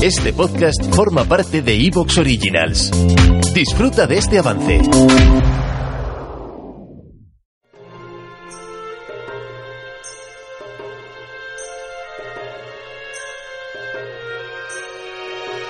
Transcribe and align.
Este 0.00 0.32
podcast 0.32 0.94
forma 0.94 1.24
parte 1.24 1.60
de 1.60 1.74
Evox 1.74 2.18
Originals. 2.18 2.92
Disfruta 3.52 4.06
de 4.06 4.18
este 4.18 4.38
avance. 4.38 4.80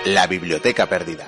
La 0.04 0.26
biblioteca 0.26 0.86
perdida. 0.86 1.26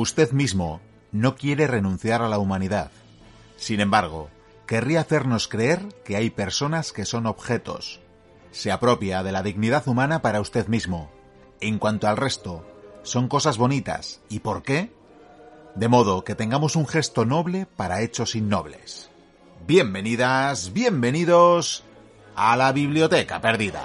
Usted 0.00 0.32
mismo 0.32 0.80
no 1.12 1.36
quiere 1.36 1.66
renunciar 1.66 2.22
a 2.22 2.28
la 2.30 2.38
humanidad. 2.38 2.90
Sin 3.58 3.80
embargo, 3.80 4.30
querría 4.66 5.02
hacernos 5.02 5.46
creer 5.46 5.88
que 6.06 6.16
hay 6.16 6.30
personas 6.30 6.94
que 6.94 7.04
son 7.04 7.26
objetos. 7.26 8.00
Se 8.50 8.72
apropia 8.72 9.22
de 9.22 9.30
la 9.30 9.42
dignidad 9.42 9.86
humana 9.86 10.22
para 10.22 10.40
usted 10.40 10.68
mismo. 10.68 11.10
En 11.60 11.78
cuanto 11.78 12.08
al 12.08 12.16
resto, 12.16 12.66
son 13.02 13.28
cosas 13.28 13.58
bonitas. 13.58 14.22
¿Y 14.30 14.38
por 14.38 14.62
qué? 14.62 14.90
De 15.74 15.88
modo 15.88 16.24
que 16.24 16.34
tengamos 16.34 16.76
un 16.76 16.86
gesto 16.86 17.26
noble 17.26 17.66
para 17.66 18.00
hechos 18.00 18.34
innobles. 18.34 19.10
Bienvenidas, 19.66 20.72
bienvenidos 20.72 21.84
a 22.36 22.56
la 22.56 22.72
Biblioteca 22.72 23.42
Perdida. 23.42 23.84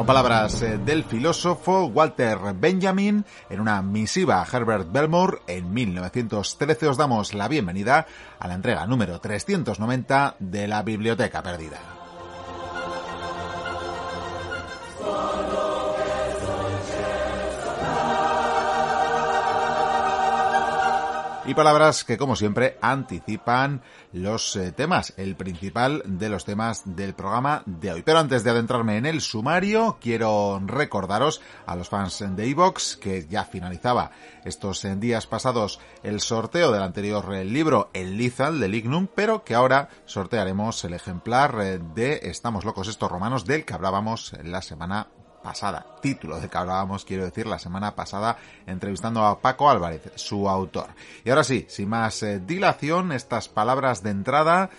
Con 0.00 0.06
palabras 0.06 0.62
eh, 0.62 0.78
del 0.78 1.04
filósofo 1.04 1.84
Walter 1.84 2.38
Benjamin 2.54 3.22
en 3.50 3.60
una 3.60 3.82
misiva 3.82 4.40
a 4.40 4.46
Herbert 4.50 4.90
Belmore 4.90 5.40
en 5.46 5.74
1913 5.74 6.88
os 6.88 6.96
damos 6.96 7.34
la 7.34 7.48
bienvenida 7.48 8.06
a 8.38 8.48
la 8.48 8.54
entrega 8.54 8.86
número 8.86 9.20
390 9.20 10.36
de 10.38 10.68
la 10.68 10.82
Biblioteca 10.82 11.42
Perdida. 11.42 11.80
Y 21.50 21.54
palabras 21.54 22.04
que, 22.04 22.16
como 22.16 22.36
siempre, 22.36 22.78
anticipan 22.80 23.82
los 24.12 24.54
eh, 24.54 24.70
temas, 24.70 25.14
el 25.16 25.34
principal 25.34 26.00
de 26.06 26.28
los 26.28 26.44
temas 26.44 26.82
del 26.84 27.12
programa 27.14 27.64
de 27.66 27.90
hoy. 27.90 28.02
Pero 28.02 28.20
antes 28.20 28.44
de 28.44 28.50
adentrarme 28.50 28.98
en 28.98 29.04
el 29.04 29.20
sumario, 29.20 29.98
quiero 30.00 30.62
recordaros 30.64 31.40
a 31.66 31.74
los 31.74 31.88
fans 31.88 32.22
de 32.36 32.46
Evox 32.48 32.96
que 32.98 33.26
ya 33.26 33.42
finalizaba 33.42 34.12
estos 34.44 34.84
eh, 34.84 34.94
días 34.94 35.26
pasados 35.26 35.80
el 36.04 36.20
sorteo 36.20 36.70
del 36.70 36.84
anterior 36.84 37.34
eh, 37.34 37.44
libro, 37.44 37.90
El 37.94 38.16
Lizal 38.16 38.60
de 38.60 38.68
Lignum, 38.68 39.08
pero 39.12 39.42
que 39.42 39.56
ahora 39.56 39.88
sortearemos 40.04 40.84
el 40.84 40.94
ejemplar 40.94 41.80
de 41.80 42.20
Estamos 42.22 42.64
locos 42.64 42.86
estos 42.86 43.10
romanos 43.10 43.44
del 43.44 43.64
que 43.64 43.74
hablábamos 43.74 44.34
la 44.44 44.62
semana 44.62 45.08
pasada, 45.42 45.86
título 46.00 46.40
de 46.40 46.48
que 46.48 46.58
hablábamos, 46.58 47.04
quiero 47.04 47.24
decir, 47.24 47.46
la 47.46 47.58
semana 47.58 47.94
pasada, 47.94 48.36
entrevistando 48.66 49.24
a 49.24 49.40
Paco 49.40 49.70
Álvarez, 49.70 50.12
su 50.16 50.48
autor. 50.48 50.88
Y 51.24 51.30
ahora 51.30 51.44
sí, 51.44 51.66
sin 51.68 51.88
más 51.88 52.22
eh, 52.22 52.40
dilación, 52.40 53.12
estas 53.12 53.48
palabras 53.48 54.02
de 54.02 54.10
entrada, 54.10 54.70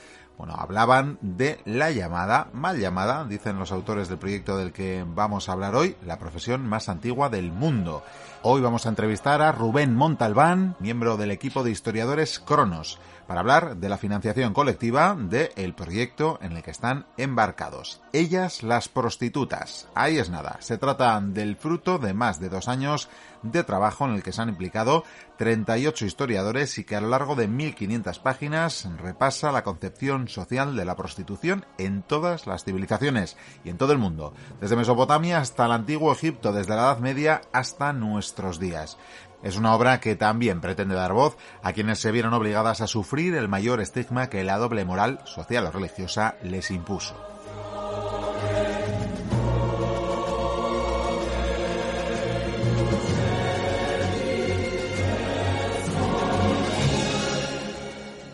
bueno, 0.41 0.55
hablaban 0.57 1.19
de 1.21 1.59
la 1.65 1.91
llamada, 1.91 2.49
mal 2.51 2.79
llamada, 2.79 3.25
dicen 3.25 3.59
los 3.59 3.71
autores 3.71 4.09
del 4.09 4.17
proyecto 4.17 4.57
del 4.57 4.71
que 4.73 5.05
vamos 5.07 5.47
a 5.47 5.51
hablar 5.51 5.75
hoy, 5.75 5.95
la 6.03 6.17
profesión 6.17 6.67
más 6.67 6.89
antigua 6.89 7.29
del 7.29 7.51
mundo. 7.51 8.01
Hoy 8.41 8.59
vamos 8.59 8.87
a 8.87 8.89
entrevistar 8.89 9.43
a 9.43 9.51
Rubén 9.51 9.93
Montalbán, 9.93 10.75
miembro 10.79 11.15
del 11.15 11.29
equipo 11.29 11.63
de 11.63 11.69
historiadores 11.69 12.39
Cronos, 12.39 12.97
para 13.27 13.41
hablar 13.41 13.77
de 13.77 13.87
la 13.87 13.99
financiación 13.99 14.53
colectiva 14.53 15.15
del 15.15 15.75
proyecto 15.75 16.39
en 16.41 16.53
el 16.53 16.63
que 16.63 16.71
están 16.71 17.05
embarcados. 17.17 18.01
Ellas 18.11 18.63
las 18.63 18.89
prostitutas. 18.89 19.87
Ahí 19.93 20.17
es 20.17 20.31
nada. 20.31 20.57
Se 20.59 20.79
trata 20.79 21.21
del 21.21 21.55
fruto 21.55 21.99
de 21.99 22.15
más 22.15 22.39
de 22.39 22.49
dos 22.49 22.67
años 22.67 23.09
de 23.43 23.63
trabajo 23.63 24.05
en 24.05 24.15
el 24.15 24.23
que 24.23 24.31
se 24.31 24.41
han 24.41 24.49
implicado 24.49 25.03
38 25.37 26.05
historiadores 26.05 26.77
y 26.77 26.83
que 26.83 26.95
a 26.95 27.01
lo 27.01 27.09
largo 27.09 27.35
de 27.35 27.47
1500 27.47 28.19
páginas 28.19 28.89
repasa 28.97 29.51
la 29.51 29.63
concepción 29.63 30.27
social 30.31 30.75
de 30.75 30.85
la 30.85 30.95
prostitución 30.95 31.65
en 31.77 32.01
todas 32.01 32.47
las 32.47 32.63
civilizaciones 32.63 33.37
y 33.63 33.69
en 33.69 33.77
todo 33.77 33.91
el 33.91 33.97
mundo, 33.97 34.33
desde 34.59 34.75
Mesopotamia 34.75 35.39
hasta 35.39 35.65
el 35.65 35.71
antiguo 35.71 36.11
Egipto, 36.11 36.53
desde 36.53 36.75
la 36.75 36.81
Edad 36.81 36.99
Media 36.99 37.41
hasta 37.51 37.93
nuestros 37.93 38.59
días. 38.59 38.97
Es 39.43 39.57
una 39.57 39.73
obra 39.73 39.99
que 39.99 40.15
también 40.15 40.61
pretende 40.61 40.95
dar 40.95 41.13
voz 41.13 41.35
a 41.63 41.73
quienes 41.73 41.99
se 41.99 42.11
vieron 42.11 42.33
obligadas 42.33 42.81
a 42.81 42.87
sufrir 42.87 43.35
el 43.35 43.47
mayor 43.47 43.81
estigma 43.81 44.29
que 44.29 44.43
la 44.43 44.57
doble 44.57 44.85
moral 44.85 45.19
social 45.25 45.65
o 45.65 45.71
religiosa 45.71 46.35
les 46.43 46.69
impuso. 46.69 47.15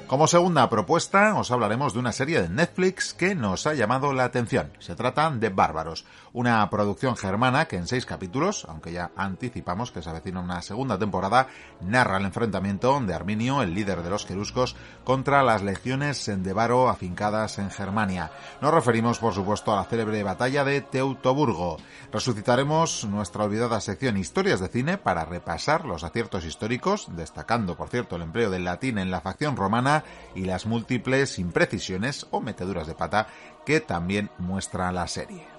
Como 0.07 0.25
segunda 0.25 0.69
propuesta, 0.69 1.35
os 1.35 1.51
hablaremos 1.51 1.91
de 1.91 1.99
una 1.99 2.13
serie 2.13 2.41
de 2.41 2.47
Netflix 2.47 3.13
que 3.13 3.35
nos 3.35 3.67
ha 3.67 3.73
llamado 3.73 4.13
la 4.13 4.23
atención. 4.23 4.71
Se 4.79 4.95
trata 4.95 5.29
de 5.31 5.49
Bárbaros, 5.49 6.05
una 6.31 6.69
producción 6.69 7.17
germana 7.17 7.65
que 7.65 7.75
en 7.75 7.87
seis 7.87 8.05
capítulos, 8.05 8.65
aunque 8.69 8.93
ya 8.93 9.11
anticipamos 9.17 9.91
que 9.91 10.01
se 10.01 10.09
avecina 10.09 10.39
una 10.39 10.61
segunda 10.61 10.97
temporada, 10.97 11.47
narra 11.81 12.19
el 12.19 12.25
enfrentamiento 12.25 12.97
de 13.01 13.13
Arminio, 13.13 13.61
el 13.61 13.73
líder 13.73 14.01
de 14.01 14.09
los 14.09 14.25
queruscos, 14.25 14.77
contra 15.03 15.43
las 15.43 15.61
legiones 15.61 16.25
de 16.25 16.53
Varo 16.53 16.87
afincadas 16.87 17.59
en 17.59 17.69
Germania. 17.69 18.31
Nos 18.61 18.73
referimos, 18.73 19.19
por 19.19 19.33
supuesto, 19.33 19.73
a 19.73 19.75
la 19.75 19.85
célebre 19.85 20.23
batalla 20.23 20.63
de 20.63 20.79
Teutoburgo. 20.79 21.79
Resucitaremos 22.13 23.03
nuestra 23.03 23.43
olvidada 23.43 23.81
sección 23.81 24.15
Historias 24.15 24.61
de 24.61 24.69
Cine 24.69 24.97
para 24.97 25.25
repasar 25.25 25.83
los 25.83 26.05
aciertos 26.05 26.45
históricos, 26.45 27.07
destacando, 27.17 27.75
por 27.75 27.89
cierto, 27.89 28.15
el 28.15 28.21
empleo 28.21 28.49
del 28.49 28.63
latín 28.63 28.99
en 28.99 29.11
la 29.11 29.19
facción 29.19 29.57
romana 29.57 29.96
y 30.35 30.45
las 30.45 30.65
múltiples 30.65 31.39
imprecisiones 31.39 32.27
o 32.31 32.41
meteduras 32.41 32.87
de 32.87 32.95
pata 32.95 33.27
que 33.65 33.79
también 33.81 34.29
muestra 34.37 34.91
la 34.91 35.07
serie. 35.07 35.57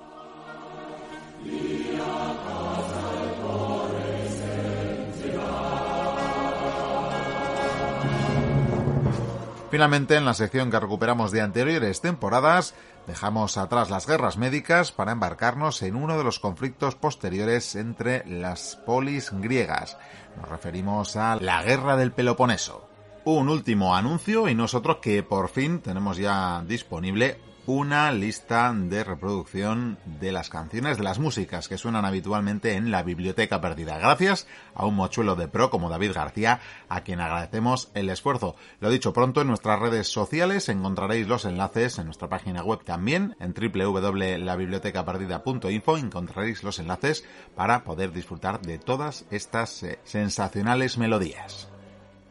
Finalmente, 9.70 10.16
en 10.16 10.24
la 10.24 10.32
sección 10.32 10.70
que 10.70 10.80
recuperamos 10.80 11.30
de 11.30 11.42
anteriores 11.42 12.00
temporadas, 12.00 12.74
dejamos 13.06 13.58
atrás 13.58 13.90
las 13.90 14.06
guerras 14.06 14.38
médicas 14.38 14.92
para 14.92 15.12
embarcarnos 15.12 15.82
en 15.82 15.94
uno 15.94 16.16
de 16.16 16.24
los 16.24 16.38
conflictos 16.38 16.94
posteriores 16.94 17.76
entre 17.76 18.26
las 18.26 18.76
polis 18.76 19.30
griegas. 19.30 19.98
Nos 20.38 20.48
referimos 20.48 21.16
a 21.16 21.36
la 21.36 21.62
Guerra 21.62 21.96
del 21.96 22.12
Peloponeso 22.12 22.87
un 23.34 23.50
último 23.50 23.94
anuncio 23.94 24.48
y 24.48 24.54
nosotros 24.54 25.00
que 25.02 25.22
por 25.22 25.50
fin 25.50 25.80
tenemos 25.80 26.16
ya 26.16 26.64
disponible 26.66 27.38
una 27.66 28.10
lista 28.10 28.74
de 28.74 29.04
reproducción 29.04 29.98
de 30.06 30.32
las 30.32 30.48
canciones, 30.48 30.96
de 30.96 31.04
las 31.04 31.18
músicas 31.18 31.68
que 31.68 31.76
suenan 31.76 32.06
habitualmente 32.06 32.76
en 32.76 32.90
la 32.90 33.02
biblioteca 33.02 33.60
perdida. 33.60 33.98
Gracias 33.98 34.46
a 34.74 34.86
un 34.86 34.94
mochuelo 34.94 35.36
de 35.36 35.48
pro 35.48 35.68
como 35.68 35.90
David 35.90 36.12
García, 36.14 36.60
a 36.88 37.02
quien 37.02 37.20
agradecemos 37.20 37.90
el 37.92 38.08
esfuerzo. 38.08 38.56
Lo 38.80 38.88
dicho, 38.88 39.12
pronto 39.12 39.42
en 39.42 39.48
nuestras 39.48 39.78
redes 39.78 40.08
sociales 40.08 40.70
encontraréis 40.70 41.28
los 41.28 41.44
enlaces 41.44 41.98
en 41.98 42.06
nuestra 42.06 42.30
página 42.30 42.62
web 42.62 42.82
también, 42.82 43.36
en 43.40 43.52
www.labibliotecaperdida.info 43.52 45.98
encontraréis 45.98 46.62
los 46.62 46.78
enlaces 46.78 47.26
para 47.54 47.84
poder 47.84 48.12
disfrutar 48.12 48.62
de 48.62 48.78
todas 48.78 49.26
estas 49.30 49.82
eh, 49.82 49.98
sensacionales 50.04 50.96
melodías. 50.96 51.68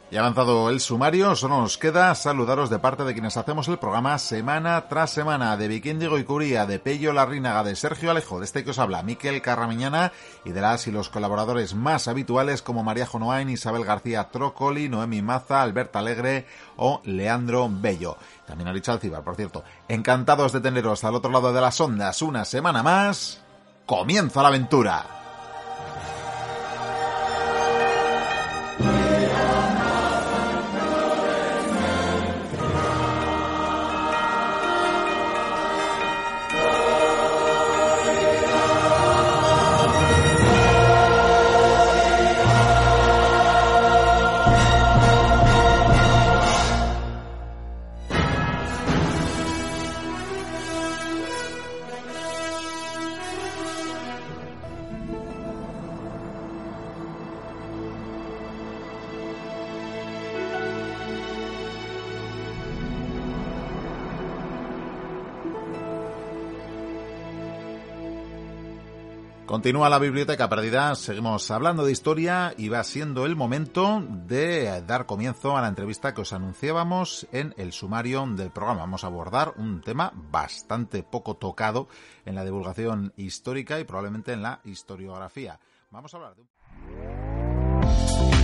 Y 0.09 0.15
avanzado 0.15 0.69
el 0.69 0.79
sumario, 0.79 1.35
solo 1.35 1.59
nos 1.59 1.77
queda 1.77 2.15
saludaros 2.15 2.69
de 2.69 2.79
parte 2.79 3.03
de 3.03 3.11
quienes 3.11 3.35
hacemos 3.35 3.67
el 3.67 3.77
programa 3.77 4.17
semana 4.19 4.87
tras 4.87 5.11
semana, 5.11 5.57
de 5.57 5.67
Viquíndigo 5.67 6.17
y 6.17 6.23
Curía, 6.23 6.65
de 6.65 6.79
Pello 6.79 7.11
Larrínaga, 7.11 7.61
de 7.63 7.75
Sergio 7.75 8.09
Alejo, 8.09 8.39
de 8.39 8.45
este 8.45 8.63
que 8.63 8.69
os 8.69 8.79
habla, 8.79 9.03
Miquel 9.03 9.41
Carramiñana, 9.41 10.13
y 10.45 10.51
de 10.53 10.61
las 10.61 10.87
y 10.87 10.91
los 10.91 11.09
colaboradores 11.09 11.75
más 11.75 12.07
habituales 12.07 12.61
como 12.61 12.83
María 12.83 13.05
Jonoain, 13.05 13.49
Isabel 13.49 13.83
García 13.83 14.29
Trócoli, 14.31 14.87
Noemi 14.87 15.21
Maza, 15.21 15.61
Alberta 15.61 15.99
Alegre 15.99 16.45
o 16.77 17.01
Leandro 17.03 17.67
Bello. 17.69 18.15
También 18.45 18.69
a 18.69 18.71
Richard 18.71 19.01
Cibar, 19.01 19.25
por 19.25 19.35
cierto. 19.35 19.65
Encantados 19.89 20.53
de 20.53 20.61
teneros 20.61 21.03
al 21.03 21.15
otro 21.15 21.31
lado 21.31 21.51
de 21.51 21.59
las 21.59 21.81
ondas 21.81 22.21
una 22.21 22.45
semana 22.45 22.81
más. 22.81 23.41
¡Comienza 23.85 24.41
la 24.41 24.47
aventura! 24.47 25.26
Continúa 69.47 69.87
la 69.87 69.97
biblioteca 69.97 70.49
perdida, 70.49 70.93
seguimos 70.95 71.49
hablando 71.51 71.85
de 71.85 71.93
historia 71.93 72.53
y 72.57 72.67
va 72.67 72.83
siendo 72.83 73.25
el 73.25 73.37
momento 73.37 74.03
de 74.05 74.81
dar 74.81 75.05
comienzo 75.05 75.55
a 75.55 75.61
la 75.61 75.69
entrevista 75.69 76.13
que 76.13 76.19
os 76.19 76.33
anunciábamos 76.33 77.25
en 77.31 77.53
el 77.55 77.71
sumario 77.71 78.25
del 78.27 78.51
programa. 78.51 78.81
Vamos 78.81 79.05
a 79.05 79.07
abordar 79.07 79.53
un 79.55 79.79
tema 79.79 80.11
bastante 80.13 81.01
poco 81.01 81.37
tocado 81.37 81.87
en 82.25 82.35
la 82.35 82.43
divulgación 82.43 83.13
histórica 83.15 83.79
y 83.79 83.85
probablemente 83.85 84.33
en 84.33 84.41
la 84.41 84.59
historiografía. 84.65 85.61
Vamos 85.91 86.13
a 86.13 86.17
hablar 86.17 86.35
de 86.35 86.43